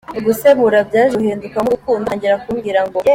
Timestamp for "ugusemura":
0.19-0.77